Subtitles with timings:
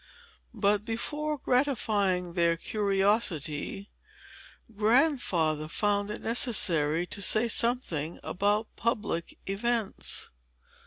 [0.55, 3.91] But, before gratifying their curiosity,
[4.75, 10.31] Grandfather found it necessary to say something about public events.